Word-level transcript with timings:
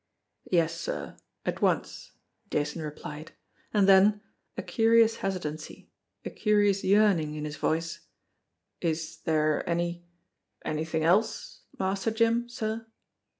"Yes, 0.51 0.81
sir; 0.81 1.15
at 1.45 1.61
once," 1.61 2.13
Jason 2.49 2.81
replied; 2.81 3.33
and 3.71 3.87
then, 3.87 4.19
a 4.57 4.63
curious 4.63 5.17
hesi 5.17 5.39
tancy, 5.39 5.89
a 6.25 6.31
curious 6.31 6.83
yearning, 6.83 7.35
in 7.35 7.45
his 7.45 7.57
voice: 7.57 8.07
"Is 8.81 9.17
there 9.25 9.63
any 9.69 10.03
any 10.65 10.85
thing 10.85 11.03
else, 11.03 11.65
Master 11.77 12.09
Jim, 12.09 12.49
sir?" 12.49 12.87